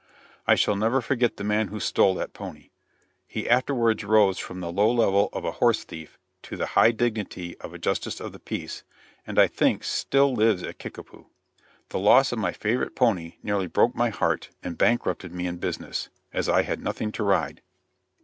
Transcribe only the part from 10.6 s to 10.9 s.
at